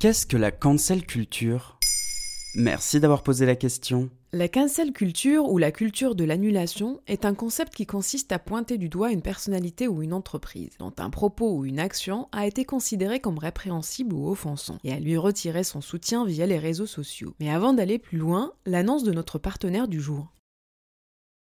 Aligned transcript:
Qu'est-ce 0.00 0.26
que 0.26 0.36
la 0.36 0.52
cancel 0.52 1.04
culture? 1.04 1.76
Merci 2.54 3.00
d'avoir 3.00 3.24
posé 3.24 3.46
la 3.46 3.56
question. 3.56 4.10
La 4.32 4.46
cancel 4.46 4.92
culture 4.92 5.50
ou 5.50 5.58
la 5.58 5.72
culture 5.72 6.14
de 6.14 6.22
l'annulation 6.22 7.00
est 7.08 7.24
un 7.24 7.34
concept 7.34 7.74
qui 7.74 7.84
consiste 7.84 8.30
à 8.30 8.38
pointer 8.38 8.78
du 8.78 8.88
doigt 8.88 9.10
une 9.10 9.22
personnalité 9.22 9.88
ou 9.88 10.04
une 10.04 10.12
entreprise 10.12 10.70
dont 10.78 10.92
un 10.98 11.10
propos 11.10 11.52
ou 11.52 11.64
une 11.64 11.80
action 11.80 12.28
a 12.30 12.46
été 12.46 12.64
considéré 12.64 13.18
comme 13.18 13.38
répréhensible 13.38 14.14
ou 14.14 14.28
offensant 14.28 14.78
et 14.84 14.92
à 14.92 15.00
lui 15.00 15.16
retirer 15.16 15.64
son 15.64 15.80
soutien 15.80 16.24
via 16.24 16.46
les 16.46 16.60
réseaux 16.60 16.86
sociaux. 16.86 17.34
Mais 17.40 17.50
avant 17.50 17.72
d'aller 17.72 17.98
plus 17.98 18.18
loin, 18.18 18.52
l'annonce 18.66 19.02
de 19.02 19.12
notre 19.12 19.40
partenaire 19.40 19.88
du 19.88 20.00
jour. 20.00 20.32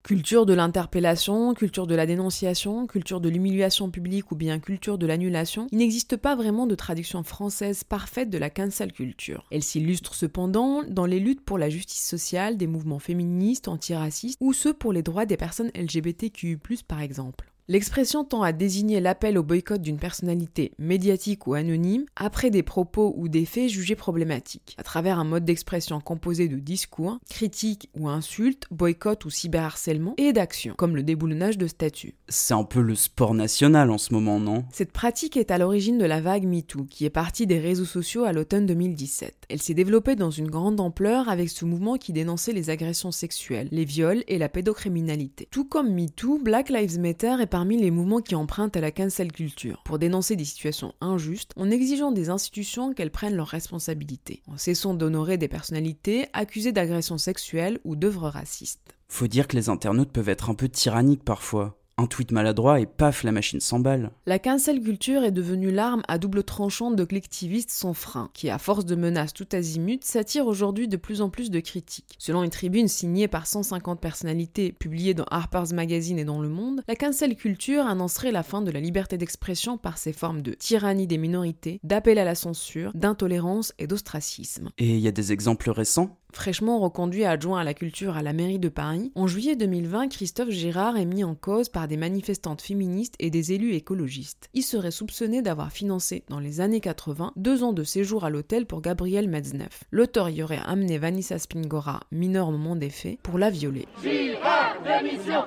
Culture 0.02 0.46
de 0.46 0.54
l'interpellation, 0.54 1.52
culture 1.52 1.86
de 1.86 1.94
la 1.94 2.06
dénonciation, 2.06 2.86
culture 2.86 3.20
de 3.20 3.28
l'humiliation 3.28 3.90
publique 3.90 4.32
ou 4.32 4.34
bien 4.34 4.58
culture 4.58 4.96
de 4.96 5.06
l'annulation, 5.06 5.66
il 5.72 5.78
n'existe 5.78 6.16
pas 6.16 6.34
vraiment 6.34 6.66
de 6.66 6.74
traduction 6.74 7.22
française 7.22 7.84
parfaite 7.84 8.30
de 8.30 8.38
la 8.38 8.48
cancel 8.48 8.92
culture. 8.92 9.46
Elle 9.50 9.62
s'illustre 9.62 10.14
cependant 10.14 10.82
dans 10.88 11.06
les 11.06 11.20
luttes 11.20 11.44
pour 11.44 11.58
la 11.58 11.68
justice 11.68 12.04
sociale 12.04 12.56
des 12.56 12.66
mouvements 12.66 12.98
féministes, 12.98 13.68
antiracistes 13.68 14.38
ou 14.40 14.54
ceux 14.54 14.72
pour 14.72 14.92
les 14.92 15.02
droits 15.02 15.26
des 15.26 15.36
personnes 15.36 15.70
LGBTQI+, 15.74 16.56
par 16.88 17.02
exemple. 17.02 17.49
L'expression 17.70 18.24
tend 18.24 18.42
à 18.42 18.50
désigner 18.50 18.98
l'appel 18.98 19.38
au 19.38 19.44
boycott 19.44 19.80
d'une 19.80 20.00
personnalité 20.00 20.72
médiatique 20.80 21.46
ou 21.46 21.54
anonyme 21.54 22.04
après 22.16 22.50
des 22.50 22.64
propos 22.64 23.14
ou 23.16 23.28
des 23.28 23.44
faits 23.44 23.68
jugés 23.68 23.94
problématiques, 23.94 24.74
à 24.76 24.82
travers 24.82 25.20
un 25.20 25.24
mode 25.24 25.44
d'expression 25.44 26.00
composé 26.00 26.48
de 26.48 26.56
discours, 26.56 27.20
critiques 27.30 27.88
ou 27.96 28.08
insultes, 28.08 28.66
boycott 28.72 29.24
ou 29.24 29.30
cyberharcèlement, 29.30 30.14
et 30.16 30.32
d'actions, 30.32 30.74
comme 30.76 30.96
le 30.96 31.04
déboulonnage 31.04 31.58
de 31.58 31.68
statuts. 31.68 32.16
C'est 32.28 32.54
un 32.54 32.64
peu 32.64 32.80
le 32.80 32.96
sport 32.96 33.34
national 33.34 33.92
en 33.92 33.98
ce 33.98 34.14
moment, 34.14 34.40
non? 34.40 34.64
Cette 34.72 34.90
pratique 34.90 35.36
est 35.36 35.52
à 35.52 35.58
l'origine 35.58 35.98
de 35.98 36.06
la 36.06 36.20
vague 36.20 36.48
MeToo, 36.48 36.86
qui 36.86 37.04
est 37.04 37.10
partie 37.10 37.46
des 37.46 37.60
réseaux 37.60 37.84
sociaux 37.84 38.24
à 38.24 38.32
l'automne 38.32 38.66
2017. 38.66 39.44
Elle 39.48 39.62
s'est 39.62 39.74
développée 39.74 40.16
dans 40.16 40.32
une 40.32 40.50
grande 40.50 40.80
ampleur 40.80 41.28
avec 41.28 41.48
ce 41.48 41.64
mouvement 41.64 41.98
qui 41.98 42.12
dénonçait 42.12 42.52
les 42.52 42.68
agressions 42.68 43.12
sexuelles, 43.12 43.68
les 43.70 43.84
viols 43.84 44.24
et 44.26 44.38
la 44.38 44.48
pédocriminalité. 44.48 45.46
Tout 45.52 45.66
comme 45.66 45.94
MeToo, 45.94 46.40
Black 46.42 46.68
Lives 46.68 46.98
Matter 46.98 47.36
est 47.40 47.59
parmi 47.60 47.76
les 47.76 47.90
mouvements 47.90 48.22
qui 48.22 48.34
empruntent 48.34 48.78
à 48.78 48.80
la 48.80 48.90
cancel 48.90 49.32
culture, 49.32 49.82
pour 49.84 49.98
dénoncer 49.98 50.34
des 50.34 50.46
situations 50.46 50.94
injustes, 51.02 51.52
en 51.56 51.70
exigeant 51.70 52.10
des 52.10 52.30
institutions 52.30 52.94
qu'elles 52.94 53.10
prennent 53.10 53.36
leurs 53.36 53.48
responsabilités, 53.48 54.42
en 54.46 54.56
cessant 54.56 54.94
d'honorer 54.94 55.36
des 55.36 55.46
personnalités 55.46 56.28
accusées 56.32 56.72
d'agressions 56.72 57.18
sexuelles 57.18 57.78
ou 57.84 57.96
d'œuvres 57.96 58.30
racistes. 58.30 58.96
Faut 59.08 59.26
dire 59.26 59.46
que 59.46 59.56
les 59.56 59.68
internautes 59.68 60.10
peuvent 60.10 60.30
être 60.30 60.48
un 60.48 60.54
peu 60.54 60.70
tyranniques 60.70 61.22
parfois. 61.22 61.79
Un 62.00 62.06
tweet 62.06 62.32
maladroit 62.32 62.80
et 62.80 62.86
paf, 62.86 63.24
la 63.24 63.30
machine 63.30 63.60
s'emballe. 63.60 64.10
La 64.24 64.38
cancel 64.38 64.80
culture 64.80 65.22
est 65.22 65.32
devenue 65.32 65.70
l'arme 65.70 66.00
à 66.08 66.16
double 66.16 66.44
tranchant 66.44 66.90
de 66.90 67.04
collectivistes 67.04 67.68
sans 67.68 67.92
frein, 67.92 68.30
qui, 68.32 68.48
à 68.48 68.56
force 68.56 68.86
de 68.86 68.94
menaces 68.94 69.34
tout 69.34 69.46
azimut, 69.52 70.02
s'attire 70.02 70.46
aujourd'hui 70.46 70.88
de 70.88 70.96
plus 70.96 71.20
en 71.20 71.28
plus 71.28 71.50
de 71.50 71.60
critiques. 71.60 72.16
Selon 72.16 72.42
une 72.42 72.48
tribune 72.48 72.88
signée 72.88 73.28
par 73.28 73.46
150 73.46 74.00
personnalités 74.00 74.72
publiée 74.72 75.12
dans 75.12 75.26
Harper's 75.30 75.74
Magazine 75.74 76.18
et 76.18 76.24
dans 76.24 76.40
Le 76.40 76.48
Monde, 76.48 76.80
la 76.88 76.96
cancel 76.96 77.36
culture 77.36 77.84
annoncerait 77.84 78.32
la 78.32 78.44
fin 78.44 78.62
de 78.62 78.70
la 78.70 78.80
liberté 78.80 79.18
d'expression 79.18 79.76
par 79.76 79.98
ses 79.98 80.14
formes 80.14 80.40
de 80.40 80.54
tyrannie 80.54 81.06
des 81.06 81.18
minorités, 81.18 81.80
d'appel 81.84 82.18
à 82.18 82.24
la 82.24 82.34
censure, 82.34 82.92
d'intolérance 82.94 83.74
et 83.78 83.86
d'ostracisme. 83.86 84.70
Et 84.78 84.88
il 84.88 85.00
y 85.00 85.08
a 85.08 85.12
des 85.12 85.32
exemples 85.32 85.68
récents? 85.70 86.16
Fraîchement 86.32 86.78
reconduit 86.78 87.24
adjoint 87.24 87.60
à 87.60 87.64
la 87.64 87.74
culture 87.74 88.16
à 88.16 88.22
la 88.22 88.32
mairie 88.32 88.58
de 88.58 88.68
Paris, 88.68 89.12
en 89.14 89.26
juillet 89.26 89.56
2020, 89.56 90.08
Christophe 90.08 90.50
Girard 90.50 90.96
est 90.96 91.04
mis 91.04 91.24
en 91.24 91.34
cause 91.34 91.68
par 91.68 91.88
des 91.88 91.96
manifestantes 91.96 92.62
féministes 92.62 93.14
et 93.18 93.30
des 93.30 93.52
élus 93.52 93.74
écologistes. 93.74 94.48
Il 94.54 94.62
serait 94.62 94.90
soupçonné 94.90 95.42
d'avoir 95.42 95.72
financé, 95.72 96.24
dans 96.28 96.40
les 96.40 96.60
années 96.60 96.80
80, 96.80 97.32
deux 97.36 97.62
ans 97.62 97.72
de 97.72 97.84
séjour 97.84 98.24
à 98.24 98.30
l'hôtel 98.30 98.66
pour 98.66 98.80
Gabriel 98.80 99.28
Metzneff. 99.28 99.84
L'auteur 99.90 100.28
y 100.30 100.42
aurait 100.42 100.60
amené 100.64 100.98
Vanessa 100.98 101.38
Spingora, 101.38 102.00
mineure 102.12 102.48
au 102.48 102.52
moment 102.52 102.76
des 102.76 102.90
faits, 102.90 103.18
pour 103.22 103.38
la 103.38 103.50
violer. 103.50 103.86
Démission 104.02 105.44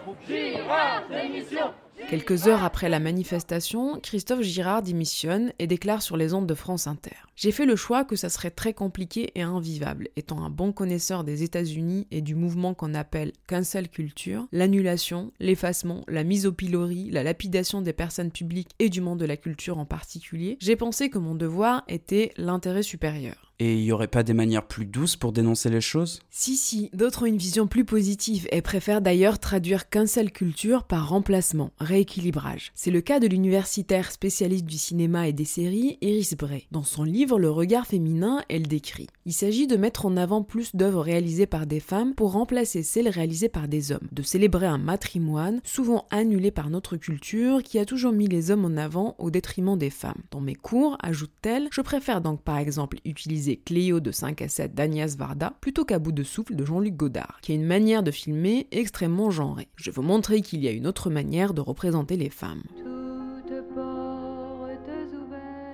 démission 1.09 1.73
Quelques 2.09 2.47
heures 2.47 2.63
après 2.63 2.89
la 2.89 2.99
manifestation, 2.99 3.99
Christophe 3.99 4.41
Girard 4.41 4.83
démissionne 4.83 5.51
et 5.57 5.67
déclare 5.67 6.01
sur 6.01 6.15
les 6.15 6.33
ondes 6.33 6.45
de 6.45 6.53
France 6.53 6.85
Inter. 6.85 7.15
J'ai 7.35 7.51
fait 7.51 7.65
le 7.65 7.75
choix 7.75 8.05
que 8.05 8.15
ça 8.15 8.29
serait 8.29 8.51
très 8.51 8.73
compliqué 8.73 9.31
et 9.35 9.41
invivable, 9.41 10.09
étant 10.15 10.43
un 10.43 10.51
bon 10.51 10.71
connaisseur 10.71 11.23
des 11.23 11.41
États-Unis 11.41 12.07
et 12.11 12.21
du 12.21 12.35
mouvement 12.35 12.75
qu'on 12.75 12.93
appelle 12.93 13.31
cancel 13.47 13.89
culture, 13.89 14.47
l'annulation, 14.51 15.31
l'effacement, 15.39 16.03
la 16.07 16.23
mise 16.23 16.45
au 16.45 16.51
pilori, 16.51 17.09
la 17.09 17.23
lapidation 17.23 17.81
des 17.81 17.93
personnes 17.93 18.31
publiques 18.31 18.71
et 18.77 18.89
du 18.89 19.01
monde 19.01 19.19
de 19.19 19.25
la 19.25 19.37
culture 19.37 19.79
en 19.79 19.85
particulier, 19.85 20.57
j'ai 20.59 20.75
pensé 20.75 21.09
que 21.09 21.17
mon 21.17 21.33
devoir 21.33 21.83
était 21.87 22.31
l'intérêt 22.37 22.83
supérieur. 22.83 23.52
Et 23.59 23.75
il 23.75 23.83
y 23.83 23.91
aurait 23.91 24.07
pas 24.07 24.23
des 24.23 24.33
manières 24.33 24.67
plus 24.67 24.85
douces 24.85 25.15
pour 25.15 25.31
dénoncer 25.31 25.69
les 25.69 25.81
choses? 25.81 26.21
Si, 26.31 26.57
si, 26.57 26.89
d'autres 26.93 27.23
ont 27.23 27.27
une 27.27 27.37
vision 27.37 27.67
plus 27.67 27.85
positive 27.85 28.47
et 28.51 28.63
préfèrent 28.63 29.01
d'ailleurs 29.01 29.37
traduire 29.37 29.89
cancel 29.91 30.31
culture 30.31 30.83
par 30.85 31.09
remplacement, 31.09 31.71
rééquilibrage. 31.77 32.71
C'est 32.73 32.89
le 32.89 33.01
cas 33.01 33.19
de 33.19 33.27
l'universitaire 33.27 34.11
spécialiste 34.11 34.65
du 34.65 34.77
cinéma 34.77 35.27
et 35.27 35.33
des 35.33 35.45
séries, 35.45 35.99
Iris 36.01 36.35
Bray. 36.35 36.67
Dans 36.71 36.83
son 36.83 37.03
livre 37.03 37.37
Le 37.37 37.51
regard 37.51 37.85
féminin, 37.85 38.43
elle 38.49 38.67
décrit 38.67 39.07
Il 39.25 39.33
s'agit 39.33 39.67
de 39.67 39.77
mettre 39.77 40.07
en 40.07 40.17
avant 40.17 40.41
plus 40.41 40.75
d'œuvres 40.75 41.01
réalisées 41.01 41.45
par 41.45 41.67
des 41.67 41.79
femmes 41.79 42.15
pour 42.15 42.31
remplacer 42.31 42.81
celles 42.81 43.09
réalisées 43.09 43.49
par 43.49 43.67
des 43.67 43.91
hommes, 43.91 44.07
de 44.11 44.23
célébrer 44.23 44.65
un 44.65 44.79
matrimoine, 44.79 45.61
souvent 45.63 46.07
annulé 46.09 46.49
par 46.49 46.71
notre 46.71 46.97
culture, 46.97 47.61
qui 47.61 47.77
a 47.77 47.85
toujours 47.85 48.13
mis 48.13 48.27
les 48.27 48.49
hommes 48.49 48.65
en 48.65 48.77
avant 48.77 49.15
au 49.19 49.29
détriment 49.29 49.77
des 49.77 49.91
femmes. 49.91 50.21
Dans 50.31 50.41
mes 50.41 50.55
cours, 50.55 50.97
ajoute-t-elle, 51.03 51.67
je 51.71 51.81
préfère 51.81 52.21
donc 52.21 52.41
par 52.41 52.57
exemple 52.57 52.97
utiliser 53.05 53.42
Cléo 53.65 53.99
de 53.99 54.11
5 54.11 54.41
à 54.41 54.47
7 54.47 54.73
d'Agnès 54.73 55.17
Varda 55.17 55.53
plutôt 55.61 55.85
qu'à 55.85 55.99
bout 55.99 56.11
de 56.11 56.23
souffle 56.23 56.55
de 56.55 56.65
Jean-Luc 56.65 56.95
Godard, 56.95 57.39
qui 57.41 57.51
a 57.51 57.55
une 57.55 57.65
manière 57.65 58.03
de 58.03 58.11
filmer 58.11 58.67
extrêmement 58.71 59.31
genrée. 59.31 59.67
Je 59.75 59.85
vais 59.85 59.95
vous 59.95 60.01
montrer 60.01 60.41
qu'il 60.41 60.63
y 60.63 60.67
a 60.67 60.71
une 60.71 60.87
autre 60.87 61.09
manière 61.09 61.53
de 61.53 61.61
représenter 61.61 62.17
les 62.17 62.29
femmes. 62.29 62.63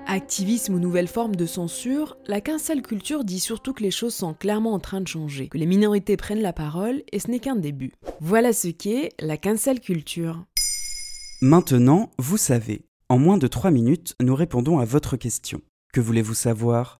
Activisme 0.07 0.73
ou 0.73 0.79
nouvelle 0.79 1.07
forme 1.07 1.35
de 1.35 1.45
censure, 1.45 2.17
la 2.25 2.41
cancel 2.41 2.81
culture 2.81 3.23
dit 3.23 3.39
surtout 3.39 3.73
que 3.73 3.83
les 3.83 3.91
choses 3.91 4.15
sont 4.15 4.33
clairement 4.33 4.73
en 4.73 4.79
train 4.79 5.01
de 5.01 5.07
changer, 5.07 5.49
que 5.49 5.57
les 5.59 5.67
minorités 5.67 6.17
prennent 6.17 6.41
la 6.41 6.51
parole 6.51 7.03
et 7.11 7.19
ce 7.19 7.29
n'est 7.29 7.39
qu'un 7.39 7.55
début. 7.55 7.93
Voilà 8.19 8.51
ce 8.51 8.69
qu'est 8.69 9.09
la 9.19 9.37
cancel 9.37 9.79
culture. 9.79 10.43
Maintenant, 11.41 12.09
vous 12.17 12.37
savez. 12.37 12.81
En 13.07 13.19
moins 13.19 13.37
de 13.37 13.47
3 13.47 13.71
minutes, 13.71 14.15
nous 14.19 14.35
répondons 14.35 14.79
à 14.79 14.85
votre 14.85 15.15
question. 15.15 15.61
Que 15.93 16.01
voulez-vous 16.01 16.33
savoir? 16.33 16.99